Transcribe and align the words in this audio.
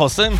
Hostem. 0.00 0.32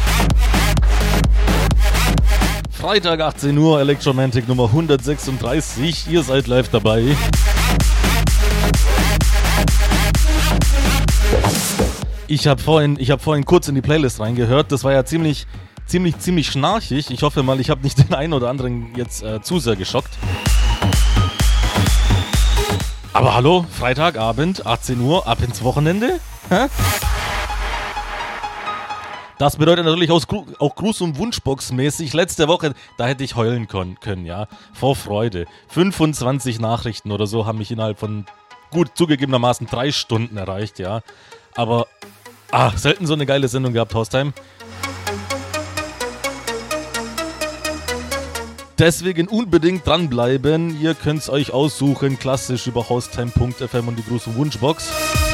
Freitag 2.71 3.21
18 3.21 3.59
Uhr, 3.59 3.79
Electromantic 3.79 4.49
Nummer 4.49 4.65
136. 4.65 6.07
Ihr 6.09 6.23
seid 6.23 6.47
live 6.47 6.71
dabei. 6.71 7.15
Ich 12.27 12.47
habe 12.47 12.63
vorhin, 12.63 12.97
hab 12.97 13.21
vorhin 13.21 13.45
kurz 13.45 13.69
in 13.69 13.75
die 13.75 13.83
Playlist 13.83 14.19
reingehört. 14.21 14.73
Das 14.73 14.83
war 14.83 14.95
ja 14.95 15.05
ziemlich, 15.05 15.47
ziemlich, 15.85 16.19
ziemlich 16.19 16.47
schnarchig. 16.47 17.11
Ich 17.11 17.23
hoffe 17.23 17.43
mal, 17.43 17.61
ich 17.61 17.69
habe 17.69 17.83
nicht 17.83 17.99
den 17.99 18.15
einen 18.15 18.33
oder 18.33 18.49
anderen 18.49 18.95
jetzt 18.97 19.23
äh, 19.23 19.43
zu 19.43 19.59
sehr 19.59 19.77
geschockt. 19.77 20.17
Aber 23.13 23.35
hallo, 23.35 23.67
Freitagabend, 23.79 24.65
18 24.65 24.99
Uhr, 25.03 25.27
ab 25.27 25.43
ins 25.43 25.63
Wochenende. 25.63 26.19
Hä? 26.49 26.69
Das 29.41 29.57
bedeutet 29.57 29.87
natürlich 29.87 30.11
auch, 30.11 30.21
Gruß- 30.27 31.03
und 31.03 31.17
Wunschbox-mäßig. 31.17 32.15
Letzte 32.15 32.47
Woche, 32.47 32.75
da 32.99 33.07
hätte 33.07 33.25
ich 33.25 33.37
heulen 33.37 33.69
können, 33.69 34.27
ja. 34.27 34.49
Vor 34.75 34.95
Freude. 34.95 35.47
25 35.69 36.61
Nachrichten 36.61 37.11
oder 37.11 37.27
so 37.27 37.47
haben 37.47 37.57
mich 37.57 37.71
innerhalb 37.71 37.99
von 37.99 38.27
gut 38.71 38.91
zugegebenermaßen 38.93 39.67
drei 39.67 39.93
Stunden 39.93 40.37
erreicht, 40.37 40.79
ja. 40.79 41.01
Aber, 41.55 41.87
ah, 42.51 42.73
selten 42.77 43.07
so 43.07 43.15
eine 43.15 43.25
geile 43.25 43.49
Sendung 43.49 43.73
gehabt, 43.73 43.95
Haustime. 43.95 44.35
Deswegen 48.79 49.27
unbedingt 49.27 49.87
dranbleiben. 49.87 50.79
Ihr 50.83 50.95
könnt 50.95 51.21
es 51.21 51.31
euch 51.31 51.51
aussuchen, 51.55 52.19
klassisch 52.19 52.67
über 52.67 52.91
haustime.fm 52.91 53.89
und 53.89 53.97
die 53.97 54.05
große 54.05 54.35
Wunschbox. 54.35 55.30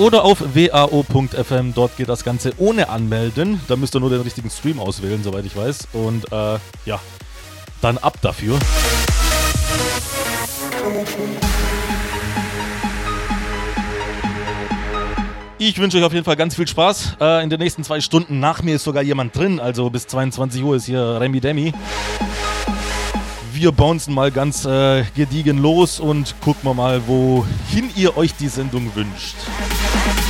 Oder 0.00 0.24
auf 0.24 0.40
wao.fm, 0.54 1.74
dort 1.74 1.98
geht 1.98 2.08
das 2.08 2.24
Ganze 2.24 2.54
ohne 2.56 2.88
Anmelden. 2.88 3.60
Da 3.68 3.76
müsst 3.76 3.94
ihr 3.94 4.00
nur 4.00 4.08
den 4.08 4.22
richtigen 4.22 4.48
Stream 4.48 4.80
auswählen, 4.80 5.22
soweit 5.22 5.44
ich 5.44 5.54
weiß. 5.54 5.88
Und 5.92 6.24
äh, 6.32 6.58
ja, 6.86 6.98
dann 7.82 7.98
ab 7.98 8.16
dafür. 8.22 8.58
Ich 15.58 15.78
wünsche 15.78 15.98
euch 15.98 16.04
auf 16.04 16.14
jeden 16.14 16.24
Fall 16.24 16.36
ganz 16.36 16.54
viel 16.54 16.66
Spaß. 16.66 17.18
Äh, 17.20 17.42
in 17.44 17.50
den 17.50 17.60
nächsten 17.60 17.84
zwei 17.84 18.00
Stunden 18.00 18.40
nach 18.40 18.62
mir 18.62 18.76
ist 18.76 18.84
sogar 18.84 19.02
jemand 19.02 19.36
drin, 19.36 19.60
also 19.60 19.90
bis 19.90 20.06
22 20.06 20.62
Uhr 20.62 20.76
ist 20.76 20.86
hier 20.86 21.20
Remy 21.20 21.40
Demi. 21.40 21.74
Wir 23.52 23.70
bouncen 23.70 24.14
mal 24.14 24.30
ganz 24.30 24.64
äh, 24.64 25.04
gediegen 25.14 25.58
los 25.58 26.00
und 26.00 26.34
gucken 26.40 26.62
wir 26.62 26.72
mal, 26.72 27.02
wohin 27.06 27.90
ihr 27.96 28.16
euch 28.16 28.34
die 28.34 28.48
Sendung 28.48 28.90
wünscht. 28.94 29.36
Bye. 29.92 30.29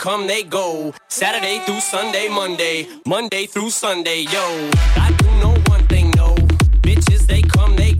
come, 0.00 0.26
they 0.26 0.42
go. 0.42 0.94
Saturday 1.08 1.58
through 1.66 1.80
Sunday, 1.80 2.26
Monday, 2.28 2.86
Monday 3.06 3.44
through 3.44 3.68
Sunday, 3.68 4.22
yo. 4.22 4.70
I 4.96 5.14
do 5.18 5.26
know 5.42 5.54
one 5.66 5.86
thing, 5.88 6.10
no. 6.16 6.34
Bitches, 6.80 7.26
they 7.26 7.42
come, 7.42 7.76
they 7.76 7.92
go. 7.92 7.99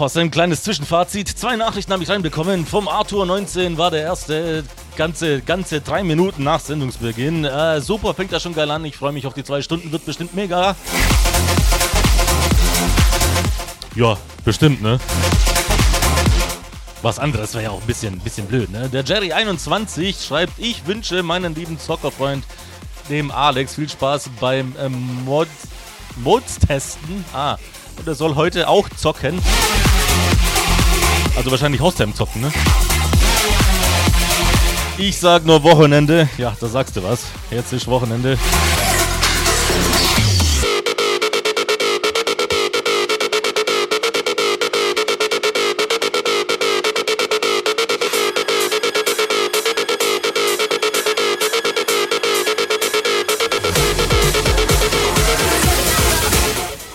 Aus 0.00 0.16
ein 0.16 0.30
kleines 0.30 0.62
Zwischenfazit. 0.62 1.28
Zwei 1.28 1.56
Nachrichten 1.56 1.92
habe 1.92 2.02
ich 2.02 2.08
reinbekommen. 2.08 2.64
Vom 2.64 2.88
Arthur 2.88 3.26
19 3.26 3.76
war 3.76 3.90
der 3.90 4.00
erste 4.00 4.64
ganze, 4.96 5.42
ganze 5.42 5.82
drei 5.82 6.02
Minuten 6.02 6.42
nach 6.42 6.60
Sendungsbeginn. 6.60 7.44
Äh, 7.44 7.82
super, 7.82 8.14
fängt 8.14 8.32
ja 8.32 8.40
schon 8.40 8.54
geil 8.54 8.70
an. 8.70 8.82
Ich 8.86 8.96
freue 8.96 9.12
mich 9.12 9.26
auf 9.26 9.34
die 9.34 9.44
zwei 9.44 9.60
Stunden, 9.60 9.92
wird 9.92 10.06
bestimmt 10.06 10.34
mega. 10.34 10.74
Ja, 13.94 14.16
bestimmt, 14.42 14.80
ne? 14.80 14.98
Was 17.02 17.18
anderes 17.18 17.52
wäre 17.52 17.64
ja 17.64 17.70
auch 17.70 17.82
ein 17.82 17.86
bisschen, 17.86 18.18
bisschen 18.20 18.46
blöd, 18.46 18.70
ne? 18.70 18.88
Der 18.88 19.04
Jerry21 19.04 20.26
schreibt, 20.26 20.54
ich 20.56 20.86
wünsche 20.86 21.22
meinen 21.22 21.54
lieben 21.54 21.78
Zockerfreund, 21.78 22.44
dem 23.10 23.30
Alex, 23.30 23.74
viel 23.74 23.90
Spaß 23.90 24.30
beim 24.40 24.74
ähm, 24.80 25.24
Mod 25.26 25.48
Mods 26.16 26.58
testen. 26.58 27.22
Ah, 27.34 27.58
und 27.98 28.08
er 28.08 28.14
soll 28.14 28.34
heute 28.34 28.66
auch 28.66 28.88
zocken. 28.88 29.38
Also 31.40 31.52
wahrscheinlich 31.52 31.80
Haustime 31.80 32.12
zocken, 32.12 32.42
ne? 32.42 32.52
Ich 34.98 35.18
sag 35.18 35.46
nur 35.46 35.62
Wochenende. 35.62 36.28
Ja, 36.36 36.54
da 36.60 36.68
sagst 36.68 36.96
du 36.96 37.02
was. 37.02 37.28
Ist 37.50 37.86
Wochenende. 37.86 38.36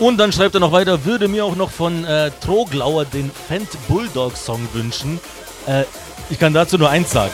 Und 0.05 0.19
dann 0.19 0.31
schreibt 0.31 0.53
er 0.53 0.59
noch 0.59 0.71
weiter, 0.71 1.03
würde 1.03 1.27
mir 1.27 1.43
auch 1.43 1.55
noch 1.55 1.71
von 1.71 2.05
äh, 2.05 2.29
Troglauer 2.39 3.05
den 3.05 3.31
Fent 3.31 3.69
Bulldog 3.87 4.37
Song 4.37 4.59
wünschen. 4.73 5.19
Äh, 5.65 5.85
ich 6.29 6.37
kann 6.37 6.53
dazu 6.53 6.77
nur 6.77 6.91
eins 6.91 7.09
sagen. 7.09 7.33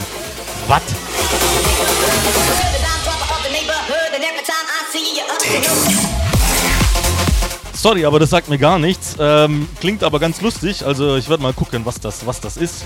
Was? 0.69 0.81
Sorry, 7.73 8.05
aber 8.05 8.19
das 8.19 8.29
sagt 8.29 8.47
mir 8.47 8.57
gar 8.57 8.79
nichts. 8.79 9.17
Ähm, 9.19 9.67
klingt 9.81 10.01
aber 10.05 10.21
ganz 10.21 10.39
lustig. 10.39 10.86
Also 10.86 11.17
ich 11.17 11.27
werde 11.27 11.43
mal 11.43 11.51
gucken, 11.51 11.86
was 11.86 11.99
das, 11.99 12.25
was 12.25 12.39
das 12.39 12.55
ist. 12.55 12.86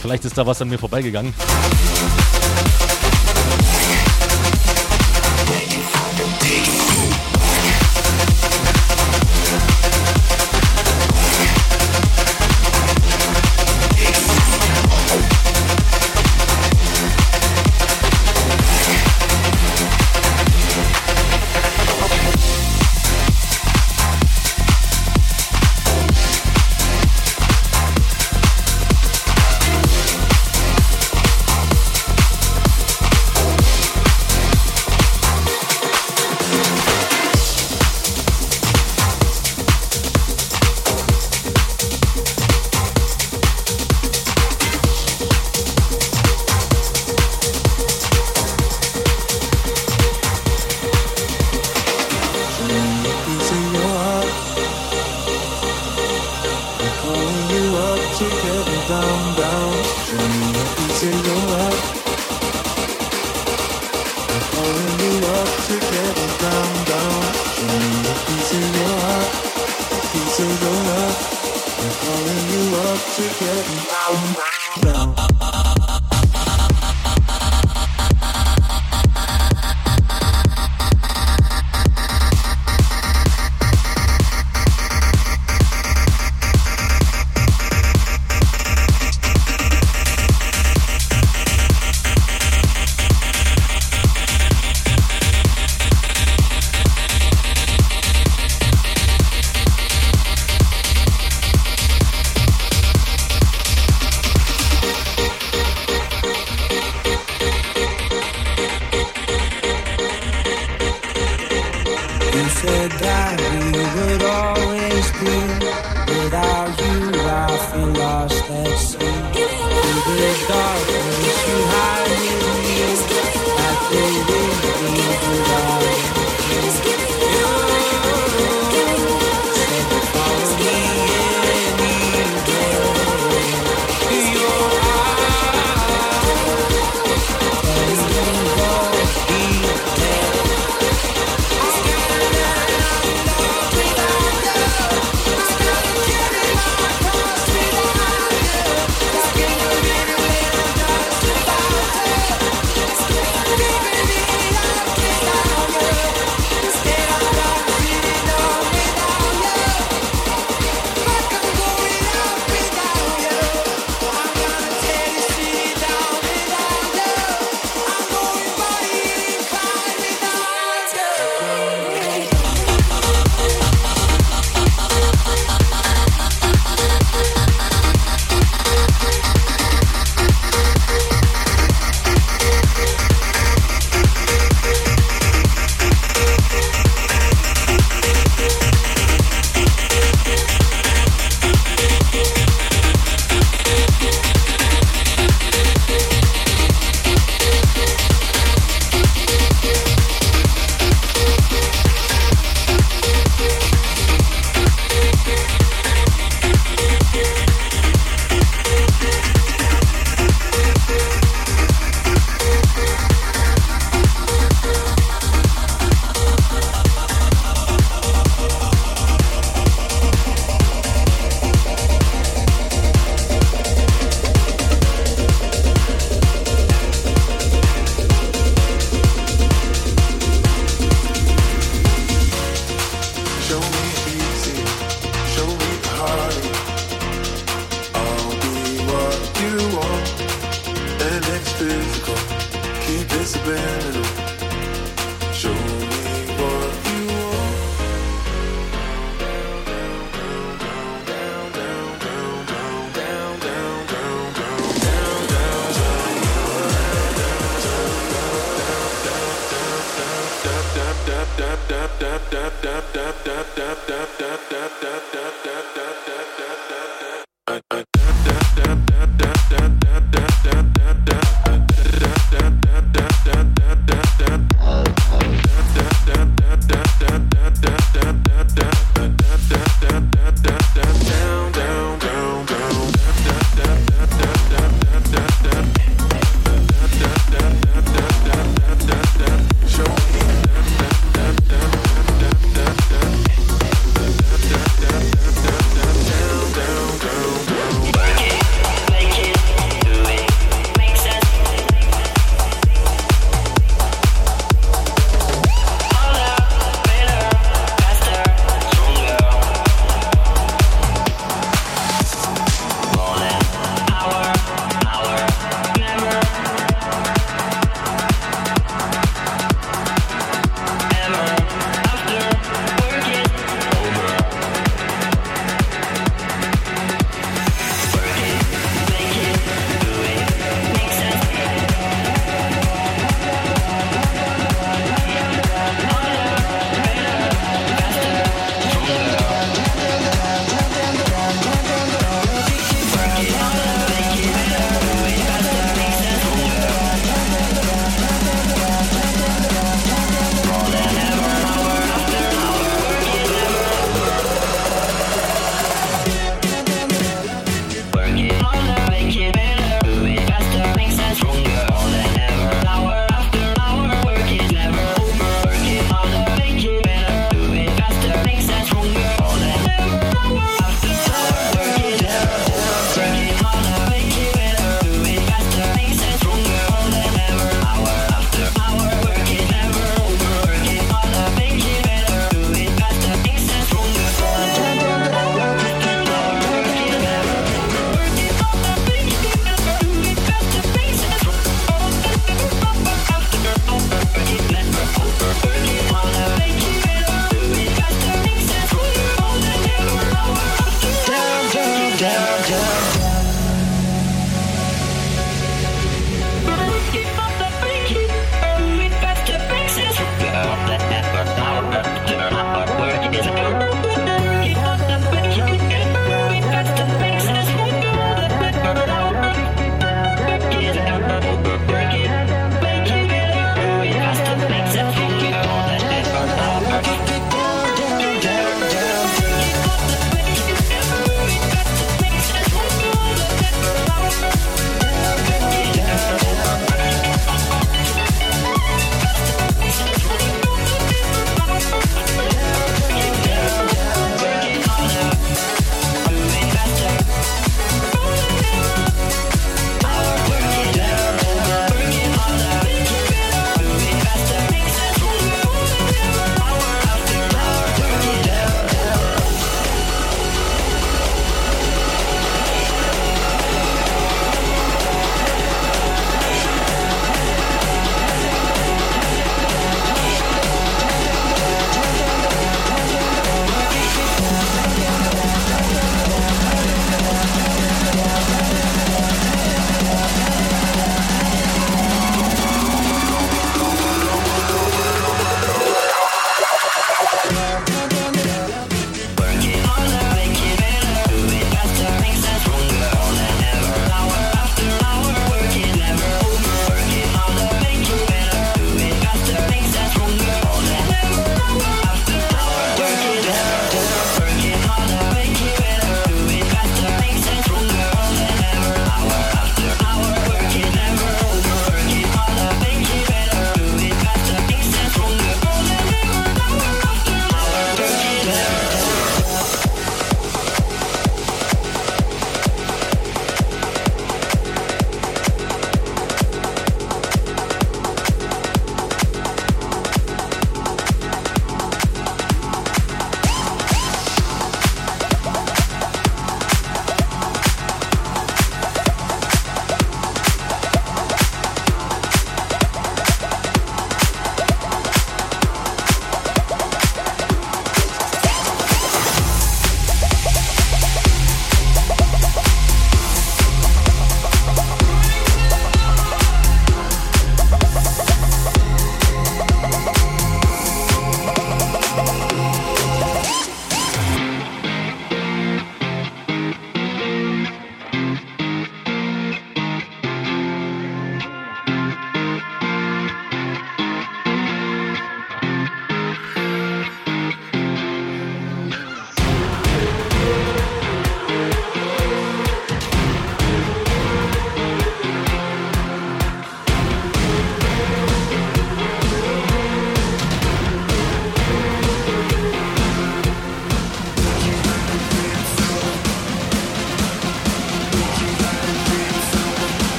Vielleicht 0.00 0.24
ist 0.24 0.38
da 0.38 0.46
was 0.46 0.62
an 0.62 0.70
mir 0.70 0.78
vorbeigegangen. 0.78 1.34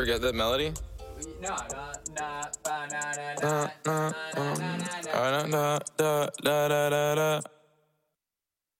Forget 0.00 0.22
the 0.22 0.32
melody? 0.32 0.72
No, 1.42 1.54
no. 2.16 2.40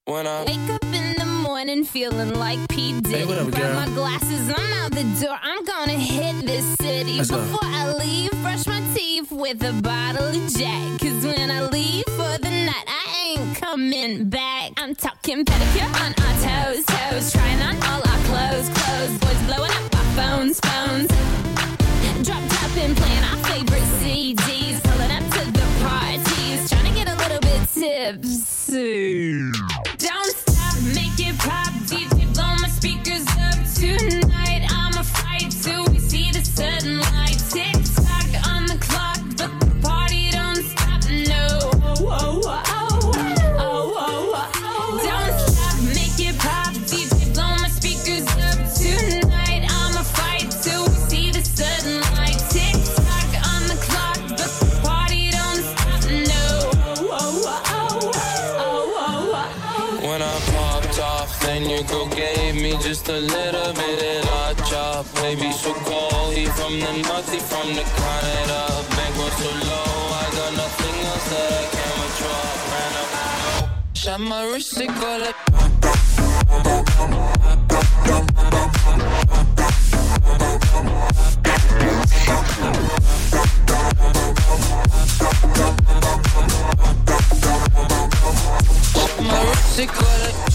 When 0.07 0.27
I 0.27 0.45
Wake 0.45 0.71
up 0.71 0.85
in 0.85 1.15
the 1.19 1.27
morning 1.27 1.85
feeling 1.85 2.33
like 2.35 2.67
P. 2.71 2.99
Diddy. 3.03 3.19
Hey, 3.19 3.27
what 3.27 3.37
up, 3.37 3.51
Grab 3.51 3.61
girl? 3.61 3.75
my 3.75 3.87
glasses, 3.95 4.49
I'm 4.49 4.73
out 4.83 4.93
the 4.93 5.05
door. 5.21 5.37
I'm 5.43 5.63
gonna 5.67 5.93
hit 5.93 6.47
this 6.47 6.65
city. 6.77 7.19
Let's 7.19 7.31
go. 7.31 7.59
I 7.61 7.93
leave, 7.99 8.31
brush 8.41 8.67
my 8.67 8.81
teeth 8.95 9.31
with 9.31 9.63
a 9.63 9.75
bottle 9.83 10.25
of 10.25 10.49
Jack. 10.57 11.01
Cause 11.01 11.23
when 11.23 11.51
I 11.51 11.67
leave 11.69 12.05
for 12.17 12.39
the 12.39 12.51
night, 12.51 12.87
I 12.89 13.37
ain't 13.37 13.57
coming 13.57 14.31
back. 14.31 14.73
I'm 14.79 14.95
talking 14.95 15.45
pedicure 15.45 15.93
on 16.03 16.15
our 16.25 16.35
toes, 16.73 16.85
toes. 16.87 17.33
Trying 17.33 17.61
on 17.61 17.77
all 17.89 18.01
our 18.09 18.21
clothes, 18.25 18.71
clothes. 18.71 19.19
Boys 19.19 19.43
blowing 19.47 19.71
up 19.71 20.00
phones, 20.21 20.61
phones. 20.61 21.09
Drop 22.27 22.43
top 22.49 22.77
and 22.77 22.97
playing 22.97 23.25
our 23.25 23.39
favorite 23.49 23.89
CDs. 24.01 24.83
Pulling 24.83 25.11
up 25.11 25.25
to 25.35 25.43
the 25.51 25.67
parties. 25.83 26.69
Trying 26.69 26.87
to 26.87 26.95
get 26.95 27.09
a 27.09 27.17
little 27.17 27.41
bit 27.41 27.61
tipsy. 27.73 29.51
A 63.11 63.21
little 63.21 63.73
bit 63.73 63.99
of 64.03 64.25
that 64.25 64.57
chop. 64.69 65.05
Baby, 65.17 65.51
so 65.53 65.75
cold, 65.75 66.33
he 66.35 66.47
from 66.47 66.79
the 66.79 66.93
north, 67.03 67.31
he 67.33 67.41
from 67.41 67.75
the 67.75 67.83
Canada. 67.83 68.61
Bank 68.97 69.17
was 69.17 69.33
so 69.41 69.51
low, 69.69 70.15
I 70.15 70.27
got 70.39 70.53
nothing 70.63 70.97
else 71.11 71.27
that 71.33 71.51
I 71.61 71.65
can 71.75 71.93
withdraw. 72.01 72.43
Ran 72.73 72.95
up, 73.03 73.09
shot 73.97 74.21
my 74.21 74.45
wrist, 74.51 74.77
they 74.77 74.87
call 74.87 75.23
it. 75.23 75.35
Call 89.81 90.25
it. 90.29 90.50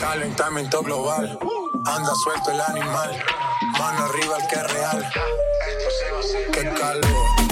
Calentamiento 0.00 0.80
global. 0.82 1.38
Anda 1.86 2.14
suelto 2.14 2.52
el 2.52 2.60
animal. 2.60 3.20
Mano 3.78 4.04
arriba 4.04 4.36
el 4.38 4.46
que 4.46 4.54
es 4.54 4.72
real. 4.72 5.12
Qué 6.52 6.68
calor. 6.78 7.45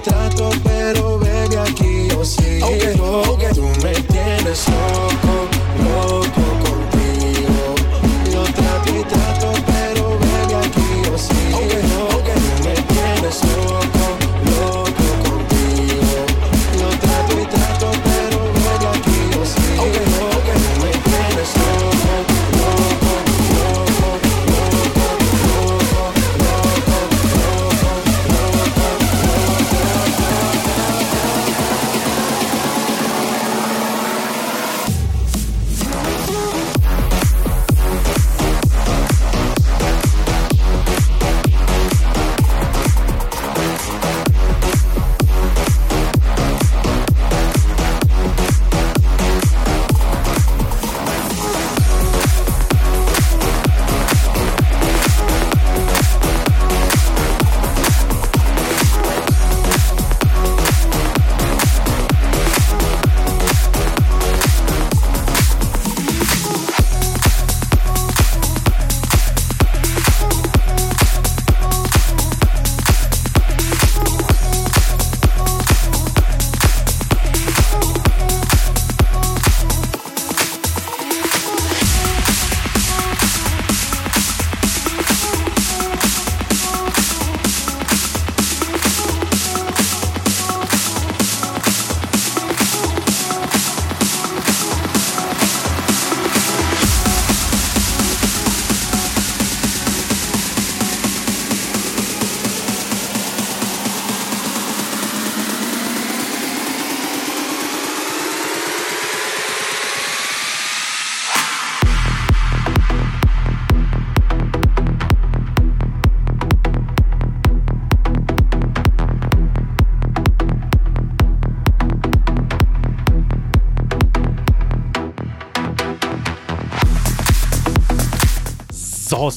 Trato 0.00 0.69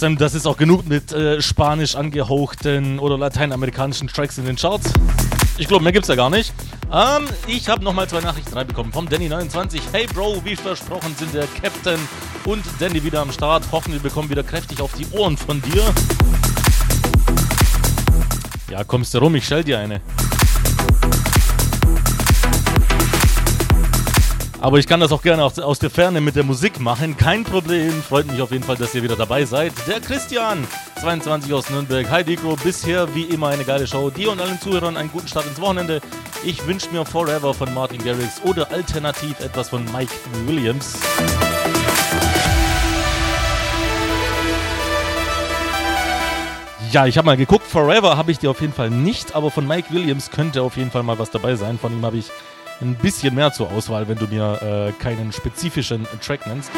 Sam, 0.04 0.18
das 0.18 0.36
ist 0.36 0.46
auch 0.46 0.58
genug 0.58 0.86
mit 0.86 1.14
äh, 1.14 1.42
spanisch 1.42 1.96
angehauchten 1.96 3.00
oder 3.00 3.18
lateinamerikanischen 3.18 4.10
Tracks 4.10 4.38
in 4.38 4.44
den 4.44 4.58
Charts. 4.58 4.92
Ich 5.58 5.70
glaube, 5.70 5.82
mehr 5.82 5.94
gibt's 5.94 6.10
ja 6.10 6.16
gar 6.16 6.30
nicht. 6.30 6.54
Ähm, 6.92 7.26
ich 7.48 7.70
habe 7.70 7.86
nochmal 7.86 8.10
zwei 8.10 8.20
Nachrichten 8.20 8.54
reinbekommen 8.54 8.92
vom 8.92 9.08
Danny29. 9.08 9.80
Hey 9.94 10.06
Bro, 10.14 10.44
wie 10.44 10.58
versprochen 10.58 11.16
sind 11.18 11.34
der 11.34 11.48
Captain 11.62 11.98
und 12.44 12.66
Danny 12.80 13.02
wieder 13.02 13.22
am 13.22 13.32
Start. 13.32 13.64
Hoffen, 13.72 13.94
wir 13.94 14.02
bekommen 14.02 14.30
wieder 14.30 14.44
kräftig 14.44 14.82
auf 14.82 14.92
die 14.92 15.08
Ohren 15.18 15.38
von 15.38 15.62
dir. 15.62 15.86
Ja, 18.70 18.84
kommst 18.84 19.14
du 19.14 19.20
rum, 19.20 19.36
ich 19.36 19.46
stell 19.46 19.64
dir 19.64 19.80
eine. 19.80 20.02
Aber 24.64 24.80
ich 24.80 24.88
kann 24.88 25.02
das 25.02 25.12
auch 25.12 25.22
gerne 25.22 25.44
aus, 25.44 25.80
der 25.80 25.90
Ferne 25.90 26.22
mit 26.22 26.38
der 26.38 26.46
Musik 26.46 26.80
machen. 26.80 27.18
Kein 27.18 27.44
Problem. 27.44 27.92
Freut 28.02 28.28
mich 28.28 28.42
auf 28.42 28.52
jeden 28.52 28.64
Fall, 28.64 28.78
dass 28.78 28.96
ihr 28.96 29.04
wieder 29.04 29.18
dabei 29.18 29.44
seid. 29.44 29.74
Der 29.90 30.00
Christian, 30.00 30.66
22 31.02 31.52
aus 31.52 31.70
Nürnberg. 31.70 32.10
Hi 32.10 32.24
Dicro, 32.24 32.56
bisher 32.56 33.14
wie 33.14 33.24
immer 33.24 33.50
eine 33.50 33.66
geile 33.66 33.86
Show. 33.86 34.10
Dir 34.10 34.32
und 34.32 34.40
allen 34.40 34.58
Zuhörern 34.62 34.96
einen 34.96 35.12
guten 35.12 35.28
Start 35.28 35.48
ins 35.48 35.60
Wochenende. 35.60 36.00
Ich 36.46 36.66
wünsche 36.66 36.90
mir 36.94 37.06
Forever 37.06 37.54
von 37.54 37.74
Martin 37.74 38.02
Garrix 38.06 38.40
oder 38.46 38.72
alternativ 38.72 39.38
etwas 39.42 39.68
von 39.68 39.84
Mike 39.92 40.14
Williams. 40.46 40.98
Ja, 46.90 47.06
ich 47.06 47.18
habe 47.18 47.26
mal 47.26 47.36
geguckt. 47.36 47.68
Forever 47.68 48.16
habe 48.16 48.32
ich 48.32 48.40
dir 48.40 48.50
auf 48.50 48.62
jeden 48.62 48.72
Fall 48.72 48.90
nicht, 48.90 49.36
aber 49.36 49.52
von 49.52 49.68
Mike 49.68 49.94
Williams 49.94 50.32
könnte 50.32 50.62
auf 50.62 50.78
jeden 50.78 50.90
Fall 50.90 51.04
mal 51.04 51.20
was 51.20 51.32
dabei 51.32 51.56
sein. 51.56 51.78
Von 51.78 51.92
ihm 51.92 52.06
habe 52.06 52.16
ich 52.16 52.32
ein 52.84 52.96
bisschen 52.96 53.34
mehr 53.34 53.52
zur 53.52 53.72
Auswahl, 53.72 54.08
wenn 54.08 54.18
du 54.18 54.28
mir 54.28 54.62
äh, 54.62 55.02
keinen 55.02 55.32
spezifischen 55.32 56.06
Track 56.22 56.46
nennst. 56.46 56.70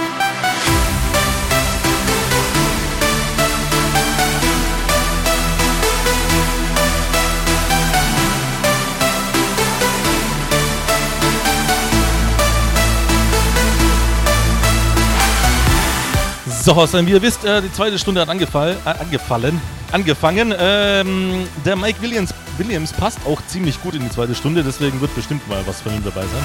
So, 16.64 16.76
Hassan, 16.76 17.06
wie 17.06 17.12
ihr 17.12 17.22
wisst, 17.22 17.46
äh, 17.46 17.62
die 17.62 17.72
zweite 17.72 18.00
Stunde 18.00 18.22
hat 18.22 18.28
äh, 18.28 18.32
angefallen, 18.32 19.62
angefangen. 19.96 20.54
Ähm, 20.60 21.48
der 21.64 21.78
Mike 21.78 22.02
Williams, 22.02 22.34
Williams 22.58 22.92
passt 22.92 23.18
auch 23.26 23.42
ziemlich 23.48 23.82
gut 23.82 23.96
in 23.96 24.02
die 24.02 24.10
zweite 24.10 24.36
Stunde, 24.36 24.62
deswegen 24.62 25.00
wird 25.00 25.16
bestimmt 25.16 25.48
mal 25.48 25.66
was 25.66 25.82
von 25.82 25.96
ihm 25.96 26.04
dabei 26.04 26.22
sein. 26.22 26.44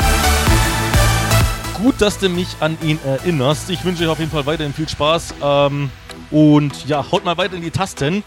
Gut, 1.74 2.00
dass 2.00 2.18
du 2.18 2.28
mich 2.28 2.56
an 2.60 2.78
ihn 2.80 3.00
erinnerst. 3.04 3.68
Ich 3.70 3.84
wünsche 3.84 4.04
euch 4.04 4.08
auf 4.08 4.20
jeden 4.20 4.30
Fall 4.30 4.46
weiterhin 4.46 4.72
viel 4.72 4.88
Spaß. 4.88 5.34
Ähm, 5.42 5.90
und 6.30 6.86
ja, 6.86 7.04
haut 7.10 7.24
mal 7.24 7.36
weiter 7.38 7.54
in 7.56 7.62
die 7.62 7.72
Tasten. 7.72 8.22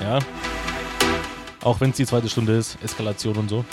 Ja. 0.00 0.18
Auch 1.62 1.80
wenn 1.80 1.90
es 1.90 1.96
die 1.96 2.06
zweite 2.06 2.28
Stunde 2.28 2.56
ist, 2.56 2.76
Eskalation 2.82 3.36
und 3.36 3.48
so. 3.48 3.64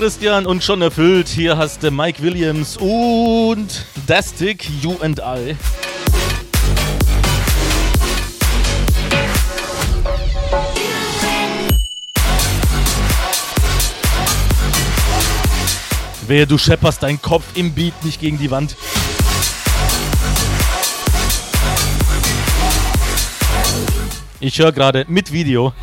Christian, 0.00 0.46
und 0.46 0.64
schon 0.64 0.80
erfüllt. 0.80 1.28
Hier 1.28 1.58
hast 1.58 1.82
du 1.82 1.90
Mike 1.90 2.22
Williams 2.22 2.78
und 2.78 3.84
Dastic, 4.06 4.66
You 4.80 4.96
and 5.02 5.18
I. 5.18 5.54
Wehe, 16.26 16.46
du 16.46 16.56
schepperst 16.56 17.02
deinen 17.02 17.20
Kopf 17.20 17.44
im 17.54 17.74
Beat 17.74 18.02
nicht 18.02 18.22
gegen 18.22 18.38
die 18.38 18.50
Wand. 18.50 18.76
Ich 24.40 24.58
höre 24.58 24.72
gerade 24.72 25.04
mit 25.08 25.30
Video. 25.30 25.74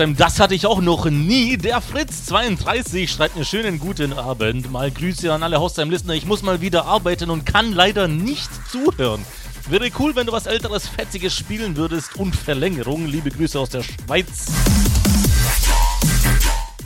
Sam, 0.00 0.16
das 0.16 0.40
hatte 0.40 0.54
ich 0.54 0.64
auch 0.64 0.80
noch 0.80 1.04
nie. 1.10 1.58
Der 1.58 1.82
Fritz32 1.82 3.06
schreibt 3.06 3.36
mir 3.36 3.44
schönen 3.44 3.78
guten 3.78 4.14
Abend. 4.14 4.72
Mal 4.72 4.90
Grüße 4.90 5.30
an 5.30 5.42
alle 5.42 5.60
Haustime-Listener. 5.60 6.14
Ich 6.14 6.24
muss 6.24 6.42
mal 6.42 6.62
wieder 6.62 6.86
arbeiten 6.86 7.28
und 7.28 7.44
kann 7.44 7.74
leider 7.74 8.08
nicht 8.08 8.48
zuhören. 8.70 9.22
Wäre 9.68 9.90
cool, 9.98 10.16
wenn 10.16 10.24
du 10.26 10.32
was 10.32 10.46
älteres, 10.46 10.88
fetziges 10.88 11.36
spielen 11.36 11.76
würdest 11.76 12.16
und 12.16 12.34
Verlängerung. 12.34 13.04
Liebe 13.04 13.28
Grüße 13.28 13.60
aus 13.60 13.68
der 13.68 13.82
Schweiz. 13.82 14.46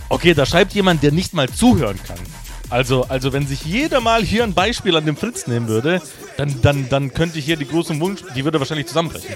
Okay, 0.09 0.35
da 0.35 0.45
schreibt 0.45 0.73
jemand, 0.74 1.05
der 1.05 1.12
nicht 1.12 1.35
mal 1.35 1.49
zuhören 1.49 2.01
kann. 2.05 2.19
Also, 2.70 3.05
also 3.09 3.32
wenn 3.32 3.47
sich 3.47 3.65
jeder 3.65 4.01
mal 4.01 4.23
hier 4.23 4.45
ein 4.45 4.55
Beispiel 4.55 4.97
an 4.97 5.07
dem 5.07 5.16
Fritz 5.16 5.47
nehmen 5.47 5.69
würde, 5.69 6.01
dann, 6.36 6.61
dann, 6.62 6.89
dann 6.89 7.15
könnte 7.15 7.39
hier 7.39 7.57
die 7.57 7.69
großen 7.69 8.01
Wunsch, 8.01 8.23
die 8.35 8.45
würde 8.45 8.59
wahrscheinlich 8.59 8.86
zusammenbrechen. 8.86 9.28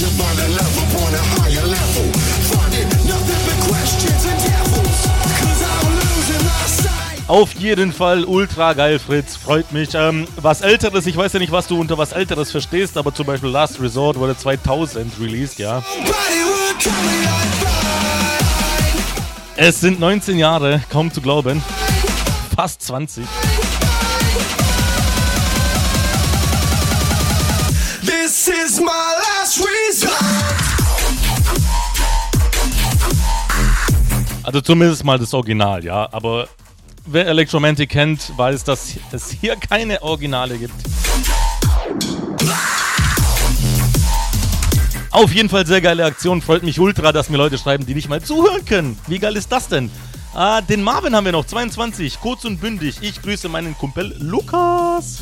to 0.00 0.06
find 0.16 0.40
a 0.40 0.48
love 0.56 0.78
upon 0.80 1.12
a 1.12 1.22
higher 1.36 1.66
level. 1.68 2.06
Finding 2.48 2.88
nothing 3.04 3.42
but 3.44 3.58
questions 3.68 4.49
Auf 7.30 7.54
jeden 7.54 7.92
Fall 7.92 8.24
ultra 8.24 8.72
geil, 8.72 8.98
Fritz. 8.98 9.36
Freut 9.36 9.70
mich. 9.70 9.90
Ähm, 9.94 10.26
was 10.34 10.62
Älteres, 10.62 11.06
ich 11.06 11.16
weiß 11.16 11.32
ja 11.34 11.38
nicht, 11.38 11.52
was 11.52 11.68
du 11.68 11.78
unter 11.78 11.96
was 11.96 12.10
Älteres 12.10 12.50
verstehst, 12.50 12.98
aber 12.98 13.14
zum 13.14 13.24
Beispiel 13.24 13.50
Last 13.50 13.80
Resort 13.80 14.18
wurde 14.18 14.36
2000 14.36 15.12
released, 15.20 15.60
ja. 15.60 15.80
Es 19.54 19.80
sind 19.80 20.00
19 20.00 20.40
Jahre, 20.40 20.82
kaum 20.90 21.12
zu 21.12 21.20
glauben. 21.20 21.62
Fast 22.56 22.82
20. 22.82 23.24
This 28.00 28.48
is 28.48 28.80
my 28.80 28.86
last 28.88 29.60
resort. 29.60 30.10
Also 34.42 34.60
zumindest 34.60 35.04
mal 35.04 35.16
das 35.16 35.32
Original, 35.32 35.84
ja. 35.84 36.08
Aber 36.10 36.48
wer 37.12 37.26
Electromantic 37.26 37.90
kennt, 37.90 38.32
weiß, 38.36 38.64
dass 38.64 38.94
es 39.12 39.30
hier 39.30 39.56
keine 39.56 40.02
Originale 40.02 40.58
gibt. 40.58 40.74
Auf 45.10 45.32
jeden 45.32 45.48
Fall 45.48 45.66
sehr 45.66 45.80
geile 45.80 46.04
Aktion. 46.04 46.40
Freut 46.40 46.62
mich 46.62 46.78
ultra, 46.78 47.10
dass 47.12 47.30
mir 47.30 47.36
Leute 47.36 47.58
schreiben, 47.58 47.84
die 47.84 47.94
nicht 47.94 48.08
mal 48.08 48.22
zuhören 48.22 48.64
können. 48.64 48.98
Wie 49.08 49.18
geil 49.18 49.36
ist 49.36 49.50
das 49.50 49.68
denn? 49.68 49.90
Ah, 50.34 50.60
den 50.60 50.82
Marvin 50.84 51.16
haben 51.16 51.24
wir 51.24 51.32
noch, 51.32 51.44
22, 51.44 52.20
kurz 52.20 52.44
und 52.44 52.60
bündig. 52.60 52.98
Ich 53.00 53.20
grüße 53.20 53.48
meinen 53.48 53.76
Kumpel 53.76 54.14
Lukas. 54.18 55.18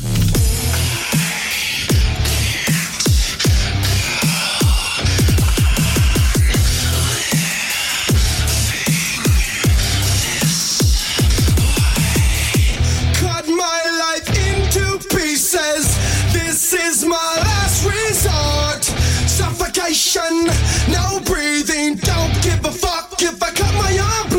Suffocation, 19.89 20.45
no 20.91 21.19
breathing. 21.25 21.95
Don't 21.95 22.43
give 22.43 22.63
a 22.63 22.71
fuck 22.71 23.19
if 23.21 23.41
I 23.41 23.49
cut 23.51 23.73
my 23.73 23.97
arm 23.97 24.29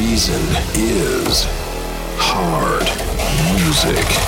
reason 0.00 0.40
is 0.76 1.44
hard 2.16 2.88
music. 3.52 4.19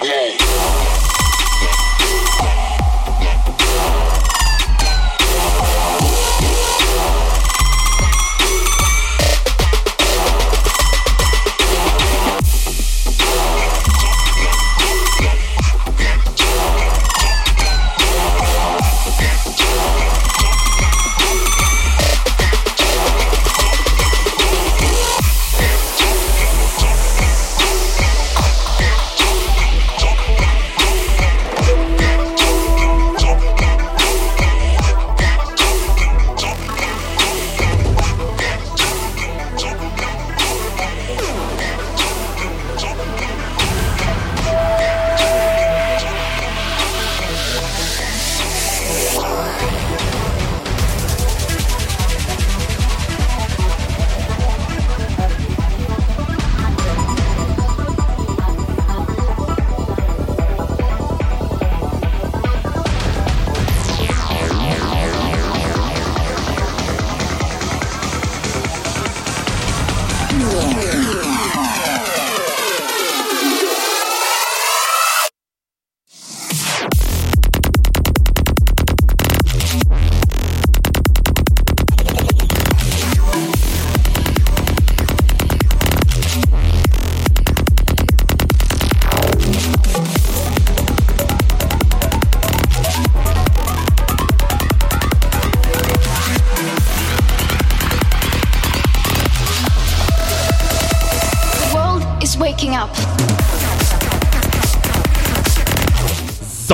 Blow. 0.00 0.43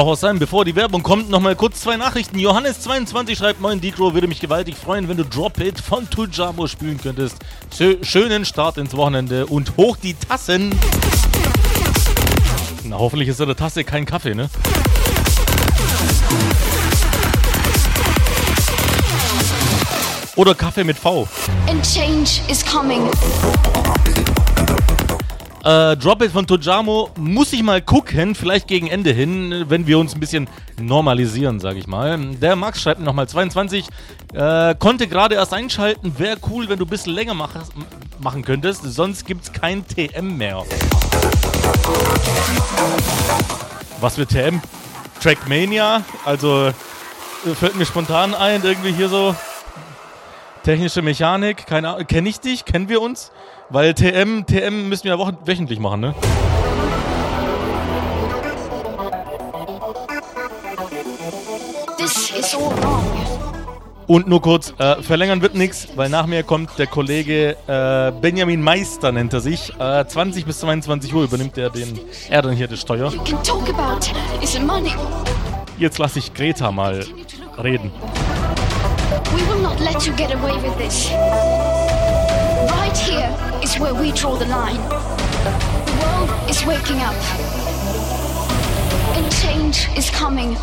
So, 0.01 0.15
sein, 0.15 0.39
bevor 0.39 0.65
die 0.65 0.75
Werbung 0.77 1.03
kommt, 1.03 1.29
nochmal 1.29 1.55
kurz 1.55 1.83
zwei 1.83 1.99
Nachrichten. 1.99 2.39
Johannes22 2.39 3.37
schreibt, 3.37 3.61
moin 3.61 3.83
Dicro, 3.83 4.15
würde 4.15 4.29
mich 4.29 4.41
gewaltig 4.41 4.75
freuen, 4.75 5.11
wenn 5.11 5.19
du 5.19 5.27
Drop 5.27 5.61
It 5.61 5.79
von 5.79 6.09
Tujamo 6.09 6.67
spielen 6.69 6.99
könntest. 6.99 7.37
Schö 7.77 7.99
schönen 8.01 8.47
Start 8.47 8.79
ins 8.79 8.97
Wochenende 8.97 9.45
und 9.45 9.77
hoch 9.77 9.99
die 9.99 10.15
Tassen. 10.15 10.75
Na, 12.85 12.97
hoffentlich 12.97 13.29
ist 13.29 13.41
in 13.41 13.47
der 13.47 13.57
Tasse 13.57 13.85
kein 13.85 14.07
Kaffee, 14.07 14.35
ne? 14.35 14.49
Oder 20.35 20.55
Kaffee 20.55 20.85
mit 20.85 20.97
V. 20.97 21.29
And 21.69 21.85
change 21.85 22.41
is 22.49 22.65
coming. 22.65 23.11
Äh, 25.63 25.95
Drop 25.99 26.23
It 26.23 26.33
von 26.33 26.47
Tojamo 26.47 27.11
muss 27.19 27.53
ich 27.53 27.63
mal 27.63 27.83
gucken, 27.83 28.35
vielleicht 28.35 28.67
gegen 28.67 28.87
Ende 28.87 29.13
hin, 29.13 29.67
wenn 29.69 29.87
wir 29.87 29.99
uns 29.99 30.15
ein 30.15 30.21
bisschen 30.21 30.49
normalisieren, 30.81 31.61
sag 31.61 31.77
ich 31.77 31.87
mal. 31.87 32.19
Der 32.41 32.57
Max 32.57 32.81
schreibt 32.81 33.01
nochmal 33.01 33.29
22, 33.29 33.87
äh, 34.33 34.75
konnte 34.77 35.07
gerade 35.07 35.35
erst 35.35 35.53
einschalten, 35.53 36.19
wäre 36.19 36.39
cool, 36.51 36.71
wenn 36.71 36.79
du 36.79 36.87
ein 36.87 36.89
bisschen 36.89 37.13
länger 37.13 37.35
mach, 37.35 37.51
machen 38.21 38.43
könntest, 38.43 38.85
sonst 38.85 39.27
gibt's 39.27 39.53
kein 39.53 39.87
TM 39.87 40.39
mehr. 40.39 40.65
Was 44.01 44.15
für 44.15 44.27
TM? 44.27 44.63
Trackmania? 45.23 46.05
Also, 46.25 46.69
äh, 46.69 47.55
fällt 47.55 47.77
mir 47.77 47.85
spontan 47.85 48.35
ein, 48.35 48.63
irgendwie 48.65 48.93
hier 48.93 49.11
so 49.11 49.37
technische 50.63 51.03
Mechanik, 51.03 51.67
keine 51.67 51.91
Ahnung, 51.91 52.07
kenne 52.07 52.31
ich 52.31 52.41
dich? 52.41 52.65
Kennen 52.65 52.89
wir 52.89 53.03
uns? 53.03 53.31
Weil 53.73 53.95
TM, 53.95 54.45
TM 54.47 54.89
müssen 54.89 55.05
wir 55.05 55.17
ja 55.17 55.33
wöchentlich 55.47 55.79
machen, 55.79 56.01
ne? 56.01 56.15
Und 64.09 64.27
nur 64.27 64.43
kurz, 64.43 64.75
äh, 64.79 65.01
verlängern 65.03 65.41
wird 65.41 65.55
nichts, 65.55 65.87
weil 65.95 66.09
nach 66.09 66.27
mir 66.27 66.43
kommt 66.43 66.77
der 66.81 66.89
Kollege 66.89 67.57
äh, 67.69 68.11
Benjamin 68.21 68.61
Meister, 68.61 69.13
nennt 69.13 69.33
er 69.33 69.41
sich. 69.41 69.73
Äh, 69.79 70.05
20 70.05 70.47
bis 70.47 70.59
22 70.59 71.15
Uhr 71.15 71.23
übernimmt 71.23 71.57
er 71.57 71.71
den, 71.71 72.01
er 72.29 72.43
dann 72.43 72.55
hier 72.55 72.67
das 72.67 72.81
Steuer. 72.81 73.13
Jetzt 75.79 75.99
lasse 75.99 76.19
ich 76.19 76.35
Greta 76.35 76.73
mal 76.73 77.05
reden. 77.63 77.93
We 79.33 79.49
will 79.49 79.63
not 79.63 79.79
let 79.79 80.05
you 80.05 80.13
get 80.15 80.35
away 80.35 80.61
with 80.61 80.77
this. 80.77 81.13
Right 82.69 82.97
here 82.97 83.50
is 83.75 83.81
where 83.81 83.95
we 83.95 84.11
draw 84.13 84.37
the 84.37 84.47
line. 84.47 84.77
The 84.77 85.95
world 86.03 86.51
is 86.51 86.65
waking 86.65 87.01
up. 87.01 87.15
And 89.17 89.31
change 89.33 89.89
is 89.97 90.11
coming. 90.11 90.57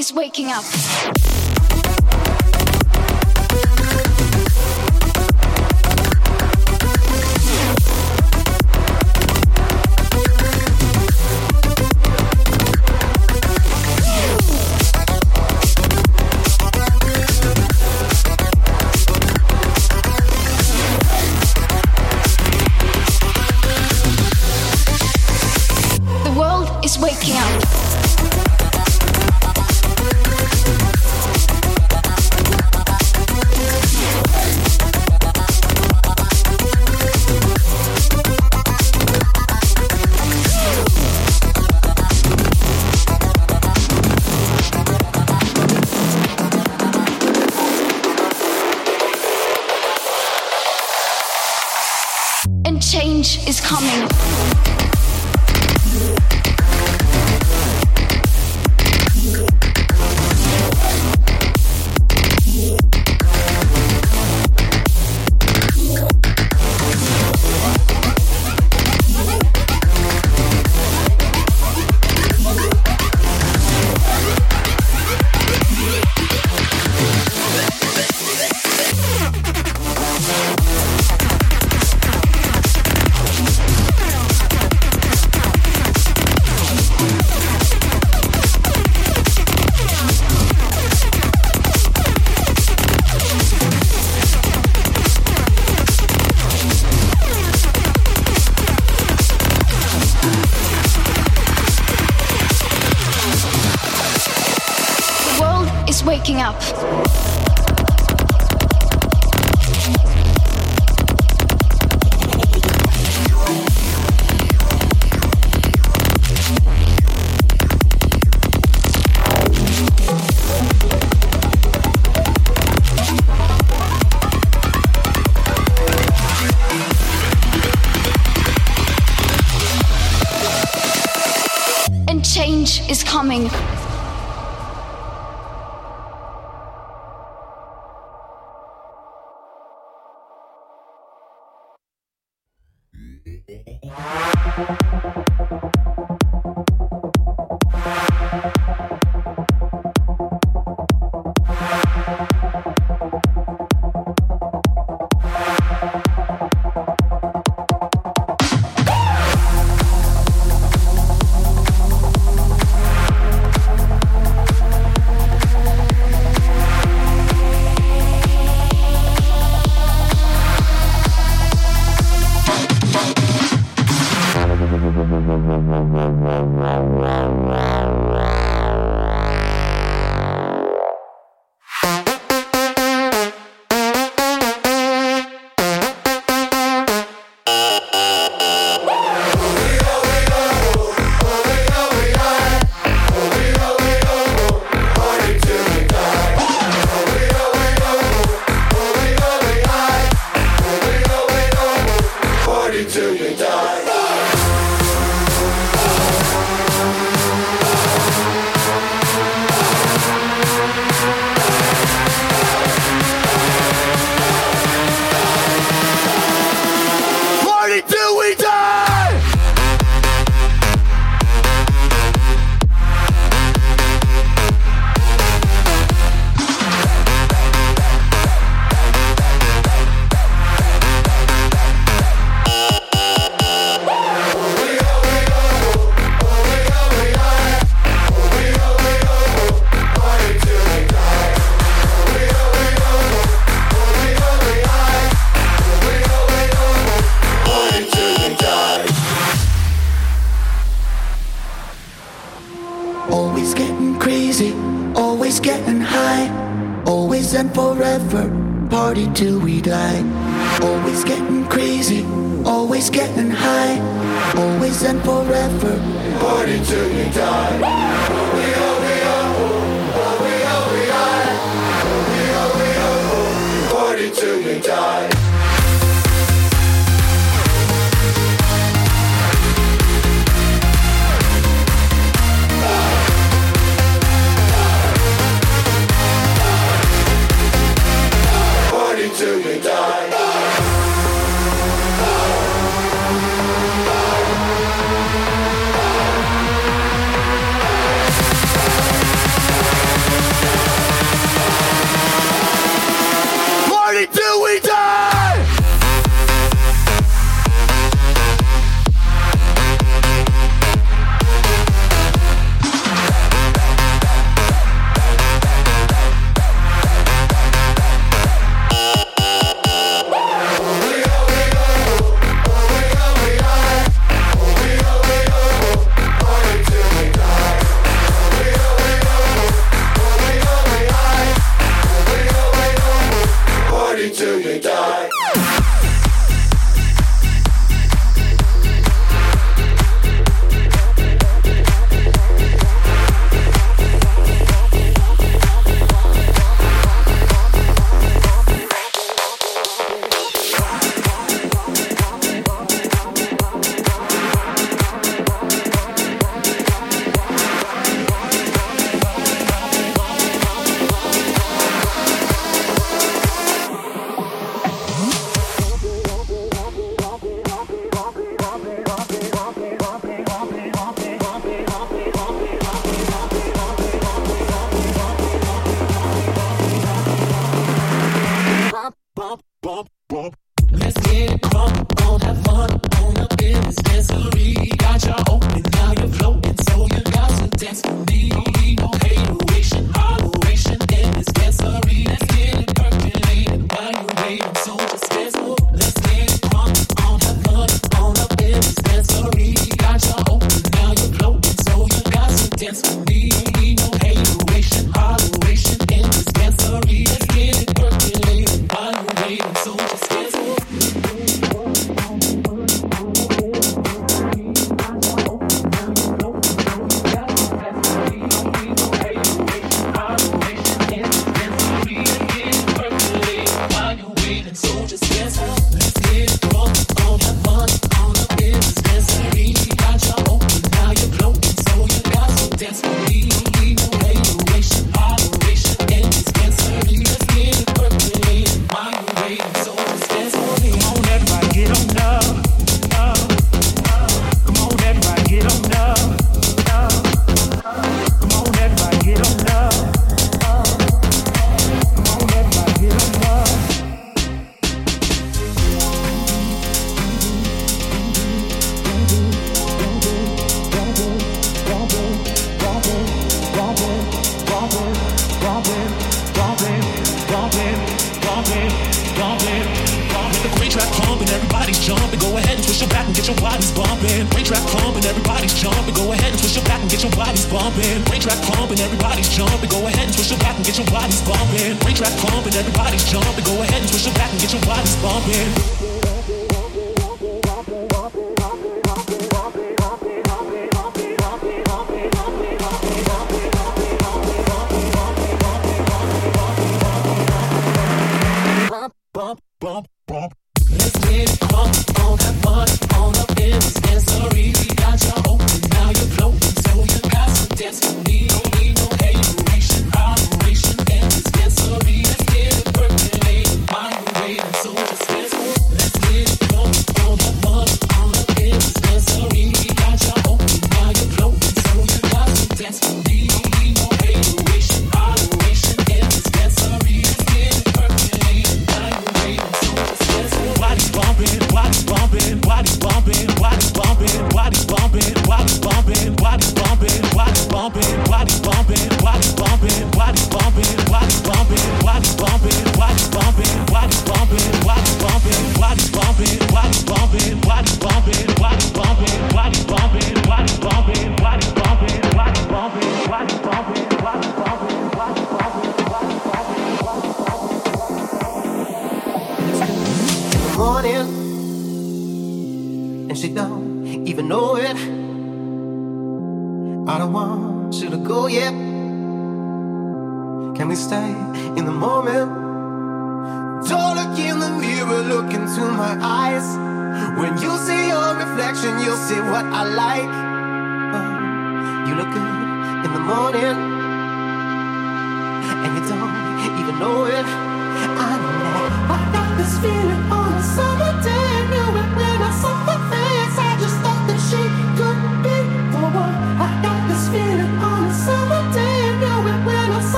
Is 0.00 0.14
waking 0.14 0.46
up. 0.48 0.64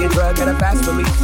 A 0.00 0.08
drug 0.08 0.38
and 0.38 0.48
a 0.48 0.58
fast 0.58 0.86
release. 0.88 1.20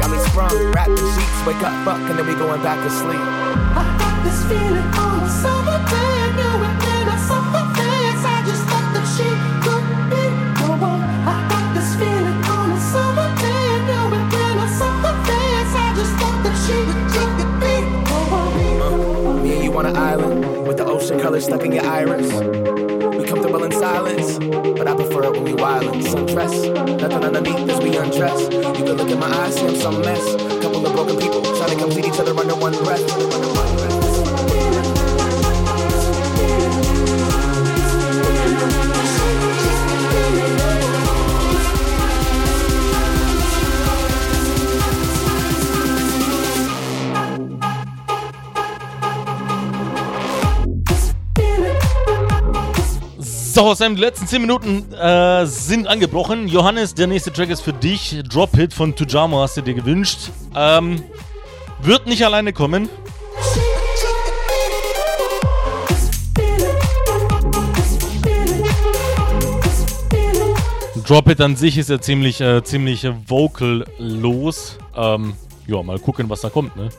Got 0.00 0.10
me 0.10 0.18
sprung, 0.26 0.50
wrapped 0.72 0.90
in 0.90 0.96
sheets, 1.14 1.46
wake 1.46 1.62
up, 1.62 1.72
fuck, 1.84 2.00
and 2.10 2.18
then 2.18 2.26
we 2.26 2.34
going 2.34 2.60
back 2.60 2.82
to 2.82 2.90
sleep. 2.90 3.22
I 3.22 3.86
got 4.02 4.24
this 4.24 4.42
feeling 4.50 4.82
on 4.98 5.22
a 5.22 5.30
summer 5.30 5.78
day. 5.86 6.34
Knew 6.34 6.58
it 6.66 6.74
when 6.82 7.06
I 7.06 7.18
saw 7.22 7.38
her 7.54 7.66
face. 7.78 8.22
I 8.26 8.42
just 8.42 8.64
thought 8.66 8.90
that 8.98 9.06
she 9.14 9.30
could 9.62 9.86
be 10.10 10.26
the 10.58 10.74
one. 10.74 11.06
I 11.22 11.38
got 11.46 11.66
this 11.78 11.94
feeling 11.94 12.42
on 12.50 12.74
a 12.74 12.80
summer 12.90 13.30
day. 13.38 13.66
Knew 13.86 14.10
it 14.18 14.26
when 14.34 14.58
I 14.58 14.68
saw 14.74 14.90
her 15.06 15.16
face. 15.22 15.72
I 15.78 15.86
just 15.94 16.14
thought 16.18 16.38
that 16.42 16.56
she 16.66 16.78
could 17.14 17.30
be 17.62 17.74
the 18.10 18.20
one. 18.26 19.42
Me 19.44 19.54
and 19.54 19.62
you 19.62 19.70
on 19.78 19.86
an 19.86 19.96
island 19.96 20.66
with 20.66 20.78
the 20.78 20.84
ocean 20.84 21.20
color 21.20 21.40
stuck 21.40 21.62
in 21.62 21.70
your 21.70 21.86
iris. 21.86 22.75
Comfortable 23.46 23.72
in 23.72 23.80
silence, 23.80 24.38
but 24.76 24.88
I 24.88 24.96
prefer 24.96 25.22
it 25.22 25.32
when 25.34 25.44
we 25.44 25.54
wild 25.54 25.84
wildin'. 25.84 26.02
Sundress, 26.02 27.00
nothing 27.00 27.22
underneath 27.22 27.70
as 27.70 27.78
we 27.78 27.96
undress. 27.96 28.42
You 28.42 28.84
can 28.84 28.96
look 28.96 29.08
in 29.08 29.20
my 29.20 29.28
eyes, 29.28 29.54
see 29.54 29.66
I'm 29.66 29.76
some 29.76 30.00
mess. 30.00 30.34
Couple 30.60 30.84
of 30.84 30.92
broken 30.92 31.16
people 31.16 31.42
trying 31.56 31.70
to 31.70 31.76
complete 31.76 32.06
each 32.06 32.18
other 32.18 32.36
under 32.36 32.56
one 32.56 32.72
breath. 32.82 33.55
So, 53.56 53.72
Sam, 53.72 53.94
die 53.94 54.02
letzten 54.02 54.26
10 54.26 54.42
Minuten 54.42 54.92
äh, 54.92 55.46
sind 55.46 55.86
angebrochen. 55.86 56.46
Johannes, 56.46 56.92
der 56.92 57.06
nächste 57.06 57.32
Track 57.32 57.48
ist 57.48 57.62
für 57.62 57.72
dich. 57.72 58.22
Drop 58.28 58.54
Hit 58.54 58.74
von 58.74 58.94
Tujamo 58.94 59.40
hast 59.40 59.56
du 59.56 59.62
dir 59.62 59.72
gewünscht. 59.72 60.28
Ähm, 60.54 61.02
wird 61.80 62.06
nicht 62.06 62.22
alleine 62.22 62.52
kommen. 62.52 62.90
Drop 71.06 71.26
It 71.30 71.40
an 71.40 71.56
sich 71.56 71.78
ist 71.78 71.88
ja 71.88 71.98
ziemlich, 71.98 72.42
äh, 72.42 72.62
ziemlich 72.62 73.04
äh, 73.04 73.14
vocal-los. 73.26 74.76
Ähm, 74.94 75.32
ja, 75.66 75.82
mal 75.82 75.98
gucken, 75.98 76.28
was 76.28 76.42
da 76.42 76.50
kommt, 76.50 76.76
ne? 76.76 76.90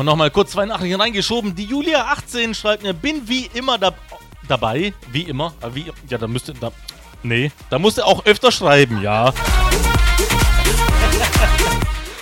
So, 0.00 0.04
nochmal 0.04 0.30
kurz 0.30 0.52
zwei 0.52 0.64
Nachrichten 0.64 0.98
reingeschoben. 0.98 1.54
Die 1.54 1.66
Julia18 1.66 2.54
schreibt 2.54 2.82
mir, 2.82 2.94
bin 2.94 3.28
wie 3.28 3.50
immer 3.52 3.76
da 3.76 3.92
dabei. 4.48 4.94
Wie 5.12 5.24
immer? 5.24 5.52
Äh, 5.60 5.74
Wie, 5.74 5.92
ja, 6.08 6.16
da 6.16 6.26
müsste. 6.26 6.54
Da, 6.54 6.72
nee, 7.22 7.52
da 7.68 7.78
musste 7.78 8.06
auch 8.06 8.24
öfter 8.24 8.50
schreiben, 8.50 9.02
ja. 9.02 9.30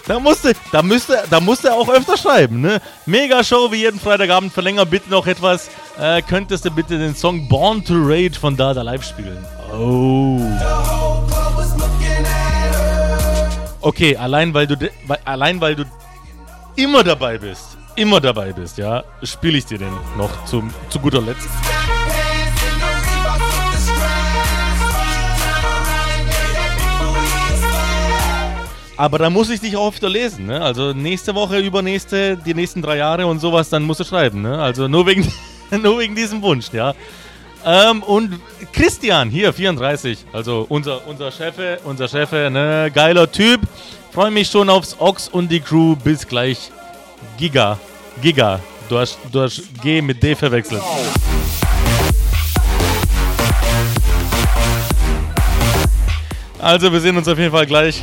Da 0.08 0.18
musste, 0.18 0.54
da 0.72 0.82
müsste, 0.82 1.22
da 1.30 1.38
musste 1.38 1.72
auch 1.72 1.88
öfter 1.88 2.16
schreiben, 2.16 2.60
ne? 2.62 2.80
Mega 3.06 3.44
Show 3.44 3.70
wie 3.70 3.76
jeden 3.76 4.00
Freitagabend. 4.00 4.52
Verlänger 4.52 4.84
bitte 4.84 5.08
noch 5.10 5.28
etwas. 5.28 5.70
Äh, 6.00 6.22
könntest 6.22 6.64
du 6.64 6.72
bitte 6.72 6.98
den 6.98 7.14
Song 7.14 7.46
Born 7.48 7.84
to 7.84 7.94
Rage 7.94 8.40
von 8.40 8.56
Dada 8.56 8.82
live 8.82 9.04
spielen? 9.04 9.46
Oh. 9.72 10.40
Okay, 13.82 14.16
allein 14.16 14.52
weil 14.52 14.66
du, 14.66 14.76
weil, 15.06 15.18
allein 15.24 15.60
weil 15.60 15.76
du 15.76 15.84
immer 16.78 17.02
dabei 17.02 17.38
bist, 17.38 17.76
immer 17.96 18.20
dabei 18.20 18.52
bist, 18.52 18.78
ja, 18.78 19.02
spiele 19.24 19.58
ich 19.58 19.66
dir 19.66 19.78
den 19.78 19.92
noch 20.16 20.44
zum, 20.44 20.72
zu 20.88 21.00
guter 21.00 21.20
Letzt. 21.20 21.48
Aber 28.96 29.18
da 29.18 29.30
muss 29.30 29.50
ich 29.50 29.60
dich 29.60 29.76
auch 29.76 29.88
öfter 29.88 30.08
lesen, 30.08 30.46
ne? 30.46 30.60
Also 30.60 30.92
nächste 30.92 31.34
Woche, 31.34 31.58
übernächste, 31.58 32.36
die 32.36 32.54
nächsten 32.54 32.82
drei 32.82 32.96
Jahre 32.96 33.26
und 33.26 33.40
sowas, 33.40 33.68
dann 33.70 33.82
musst 33.82 34.00
du 34.00 34.04
schreiben, 34.04 34.42
ne? 34.42 34.60
Also 34.60 34.86
nur 34.86 35.06
wegen, 35.06 35.26
nur 35.82 35.98
wegen 35.98 36.14
diesem 36.14 36.42
Wunsch, 36.42 36.72
ja. 36.72 36.94
Ähm, 37.64 38.02
und 38.02 38.40
Christian, 38.72 39.30
hier, 39.30 39.52
34, 39.52 40.26
also 40.32 40.66
unser, 40.68 41.06
unser 41.06 41.30
Chefe, 41.30 41.78
unser 41.84 42.08
Chefe, 42.08 42.48
ne? 42.50 42.90
Geiler 42.94 43.30
Typ. 43.30 43.60
Freue 44.12 44.30
mich 44.30 44.48
schon 44.48 44.70
aufs 44.70 44.96
Ox 44.98 45.28
und 45.28 45.50
die 45.50 45.60
Crew. 45.60 45.96
Bis 45.96 46.26
gleich. 46.26 46.70
Giga. 47.36 47.78
Giga. 48.22 48.60
Du 48.88 48.98
hast, 48.98 49.18
du 49.30 49.42
hast 49.42 49.62
G 49.82 50.00
mit 50.00 50.22
D 50.22 50.34
verwechselt. 50.34 50.82
Also, 56.58 56.92
wir 56.92 57.00
sehen 57.00 57.16
uns 57.16 57.28
auf 57.28 57.38
jeden 57.38 57.52
Fall 57.52 57.66
gleich. 57.66 58.02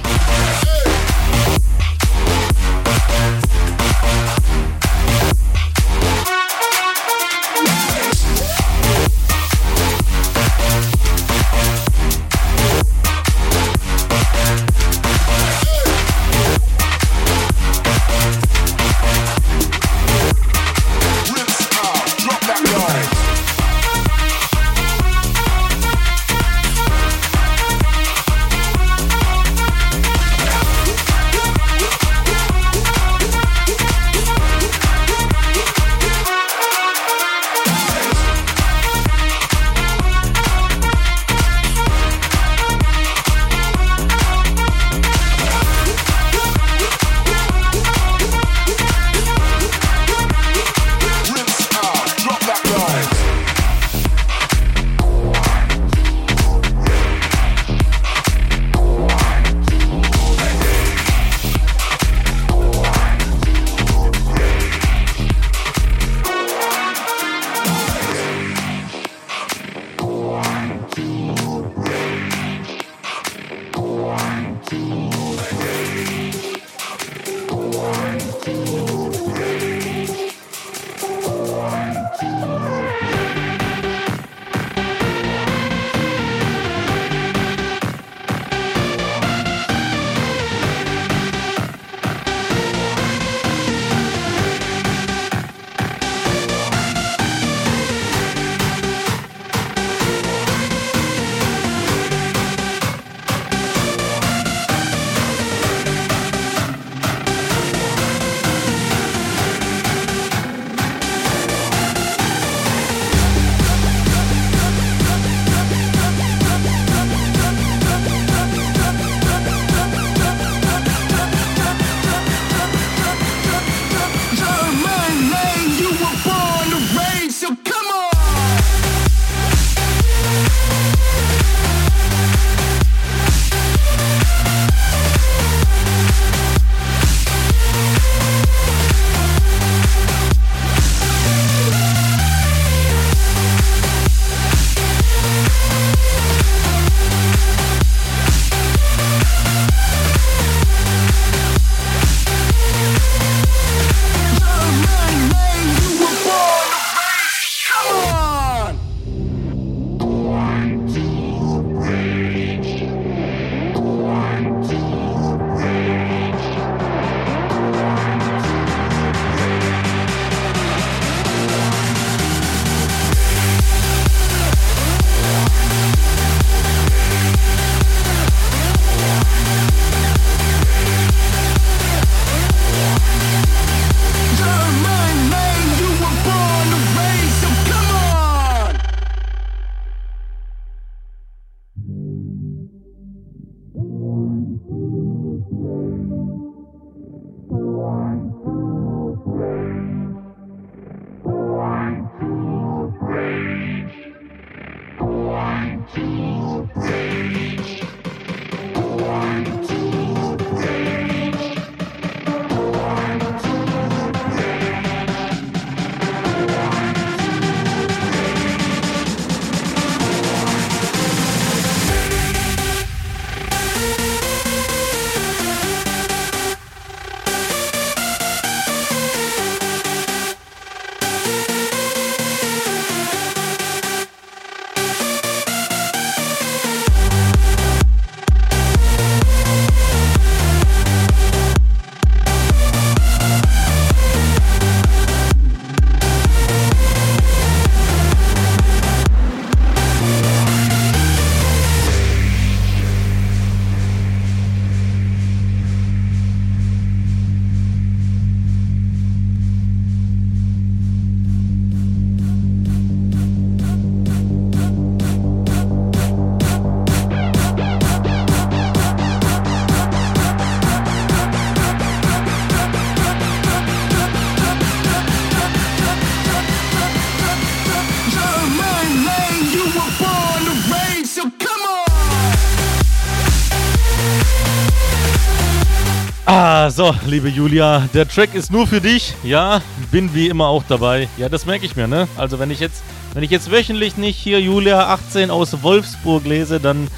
So, 286.76 286.94
liebe 287.06 287.30
Julia, 287.30 287.88
der 287.94 288.06
Track 288.06 288.36
ist 288.36 288.52
nur 288.52 288.68
für 288.68 288.82
dich. 288.82 289.14
Ja, 289.24 289.62
bin 289.92 290.14
wie 290.14 290.28
immer 290.28 290.48
auch 290.48 290.64
dabei. 290.68 291.08
Ja, 291.16 291.30
das 291.30 291.46
merke 291.46 291.66
ich 291.66 291.78
mir, 291.78 291.88
ne? 291.88 292.06
Also, 292.18 292.38
wenn 292.38 292.52
ich 292.52 292.60
jetzt, 292.60 292.84
wenn 293.14 293.24
ich 293.24 293.32
jetzt 293.32 293.50
wöchentlich 293.50 293.96
nicht 293.96 294.18
hier 294.18 294.42
Julia 294.42 294.90
18 294.90 295.32
aus 295.32 295.64
Wolfsburg 295.64 296.26
lese, 296.26 296.60
dann, 296.60 296.90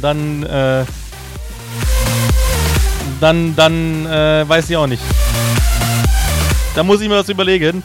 dann, 0.00 0.42
äh, 0.44 0.86
dann, 3.20 3.54
dann, 3.54 4.06
äh, 4.06 4.48
weiß 4.48 4.70
ich 4.70 4.76
auch 4.78 4.86
nicht. 4.86 5.02
Da 6.74 6.82
muss 6.82 7.02
ich 7.02 7.08
mir 7.08 7.16
was 7.16 7.28
überlegen. 7.28 7.82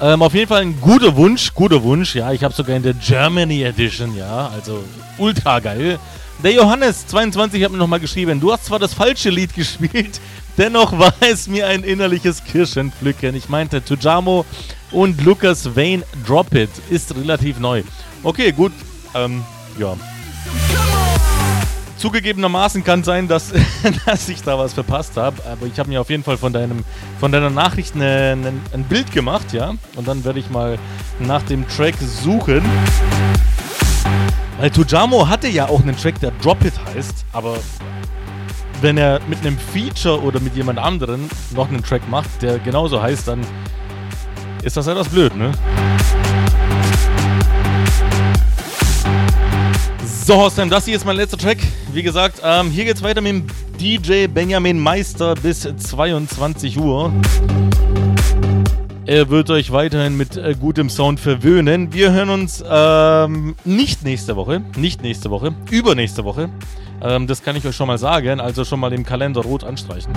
Ähm, 0.00 0.22
auf 0.22 0.32
jeden 0.32 0.48
Fall 0.48 0.62
ein 0.62 0.80
guter 0.80 1.14
Wunsch, 1.16 1.52
guter 1.52 1.82
Wunsch. 1.82 2.14
Ja, 2.14 2.32
ich 2.32 2.42
habe 2.42 2.54
sogar 2.54 2.76
in 2.76 2.82
der 2.82 2.94
Germany 2.94 3.62
Edition, 3.62 4.16
ja, 4.16 4.48
also 4.48 4.82
ultra 5.18 5.60
geil. 5.60 5.98
Der 6.42 6.52
Johannes 6.52 7.06
22 7.06 7.62
hat 7.62 7.72
mir 7.72 7.78
nochmal 7.78 8.00
geschrieben, 8.00 8.40
du 8.40 8.52
hast 8.52 8.64
zwar 8.64 8.78
das 8.78 8.92
falsche 8.94 9.30
Lied 9.30 9.54
gespielt, 9.54 10.20
dennoch 10.58 10.98
war 10.98 11.14
es 11.20 11.48
mir 11.48 11.66
ein 11.66 11.84
innerliches 11.84 12.44
Kirschenpflücken. 12.44 13.34
Ich 13.34 13.48
meinte 13.48 13.84
Tujamo 13.84 14.44
und 14.90 15.22
Lucas 15.24 15.76
Vane 15.76 16.02
Drop 16.26 16.54
It 16.54 16.70
ist 16.90 17.14
relativ 17.16 17.58
neu. 17.58 17.82
Okay, 18.22 18.52
gut, 18.52 18.72
ähm, 19.14 19.42
ja. 19.78 19.96
Zugegebenermaßen 21.96 22.84
kann 22.84 23.02
sein, 23.02 23.28
dass, 23.28 23.52
dass 24.06 24.28
ich 24.28 24.42
da 24.42 24.58
was 24.58 24.74
verpasst 24.74 25.16
habe, 25.16 25.42
aber 25.50 25.66
ich 25.66 25.78
habe 25.78 25.88
mir 25.88 26.00
auf 26.00 26.10
jeden 26.10 26.22
Fall 26.22 26.36
von, 26.36 26.52
deinem, 26.52 26.84
von 27.18 27.32
deiner 27.32 27.50
Nachricht 27.50 27.96
ne, 27.96 28.36
ne, 28.36 28.52
ein 28.72 28.84
Bild 28.84 29.10
gemacht, 29.12 29.52
ja. 29.52 29.74
Und 29.96 30.06
dann 30.06 30.24
werde 30.24 30.38
ich 30.38 30.50
mal 30.50 30.78
nach 31.20 31.42
dem 31.42 31.66
Track 31.68 31.94
suchen. 32.00 32.62
Weil 34.58 34.70
Tujamo 34.70 35.28
hatte 35.28 35.48
ja 35.48 35.68
auch 35.68 35.80
einen 35.80 35.96
Track, 35.96 36.20
der 36.20 36.30
Drop 36.42 36.64
It 36.64 36.74
heißt, 36.94 37.24
aber 37.32 37.56
wenn 38.80 38.98
er 38.98 39.20
mit 39.28 39.40
einem 39.40 39.58
Feature 39.58 40.22
oder 40.22 40.40
mit 40.40 40.56
jemand 40.56 40.78
anderen 40.78 41.28
noch 41.54 41.68
einen 41.68 41.82
Track 41.82 42.08
macht, 42.08 42.42
der 42.42 42.58
genauso 42.58 43.00
heißt, 43.00 43.28
dann 43.28 43.40
ist 44.62 44.76
das 44.76 44.86
etwas 44.86 45.08
blöd, 45.08 45.36
ne? 45.36 45.52
So, 50.26 50.36
Hostem, 50.36 50.70
das 50.70 50.86
hier 50.86 50.96
ist 50.96 51.04
mein 51.04 51.16
letzter 51.16 51.36
Track. 51.36 51.58
Wie 51.92 52.02
gesagt, 52.02 52.40
ähm, 52.42 52.70
hier 52.70 52.86
geht's 52.86 53.02
weiter 53.02 53.20
mit 53.20 53.32
dem 53.32 53.46
DJ 53.78 54.26
Benjamin 54.26 54.78
Meister 54.78 55.34
bis 55.34 55.68
22 55.76 56.78
Uhr. 56.78 57.12
Er 59.06 59.28
wird 59.28 59.50
euch 59.50 59.70
weiterhin 59.70 60.16
mit 60.16 60.38
äh, 60.38 60.54
gutem 60.58 60.88
Sound 60.88 61.20
verwöhnen. 61.20 61.92
Wir 61.92 62.12
hören 62.12 62.30
uns 62.30 62.64
ähm, 62.66 63.54
nicht 63.66 64.02
nächste 64.02 64.34
Woche, 64.34 64.62
nicht 64.78 65.02
nächste 65.02 65.28
Woche, 65.28 65.54
übernächste 65.70 66.24
Woche. 66.24 66.48
Ähm, 67.02 67.26
das 67.26 67.42
kann 67.42 67.54
ich 67.54 67.66
euch 67.66 67.76
schon 67.76 67.86
mal 67.86 67.98
sagen, 67.98 68.40
also 68.40 68.64
schon 68.64 68.80
mal 68.80 68.94
im 68.94 69.04
Kalender 69.04 69.42
rot 69.42 69.62
anstreichen. 69.62 70.10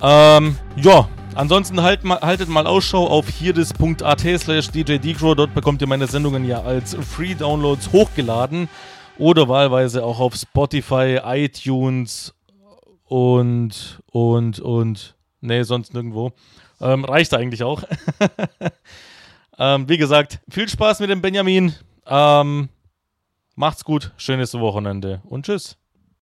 Ähm, 0.00 0.56
ja, 0.76 1.06
ansonsten 1.34 1.82
halt 1.82 2.02
mal, 2.02 2.20
haltet 2.22 2.48
mal 2.48 2.66
Ausschau 2.66 3.08
auf 3.08 3.28
hierdis.at 3.28 4.20
slash 4.38 4.70
djdcrow. 4.70 5.34
Dort 5.34 5.52
bekommt 5.52 5.82
ihr 5.82 5.86
meine 5.86 6.06
Sendungen 6.06 6.46
ja 6.46 6.62
als 6.62 6.94
Free-Downloads 6.94 7.92
hochgeladen 7.92 8.70
oder 9.18 9.50
wahlweise 9.50 10.02
auch 10.02 10.18
auf 10.18 10.34
Spotify, 10.34 11.20
iTunes 11.22 12.32
und, 13.04 14.00
und, 14.10 14.60
und, 14.60 15.14
nee, 15.42 15.62
sonst 15.62 15.92
nirgendwo. 15.92 16.32
Ähm, 16.80 17.04
reicht 17.04 17.34
eigentlich 17.34 17.62
auch. 17.62 17.84
ähm, 19.58 19.88
wie 19.88 19.98
gesagt, 19.98 20.40
viel 20.48 20.68
Spaß 20.68 21.00
mit 21.00 21.10
dem 21.10 21.20
Benjamin. 21.20 21.74
Ähm, 22.06 22.68
macht's 23.54 23.84
gut, 23.84 24.12
schönes 24.16 24.54
Wochenende 24.54 25.20
und 25.24 25.46
tschüss. 25.46 25.76